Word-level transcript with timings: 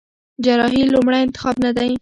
جراحي 0.45 0.81
لومړی 0.93 1.19
انتخاب 1.23 1.55
نه 1.65 1.71
دی. 1.77 1.89